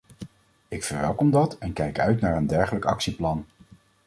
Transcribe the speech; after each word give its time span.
Ik 0.67 0.83
verwelkom 0.83 1.31
dat 1.31 1.57
en 1.57 1.73
kijk 1.73 1.99
uit 1.99 2.21
naar 2.21 2.35
een 2.35 2.47
dergelijk 2.47 2.85
actieplan. 2.85 3.45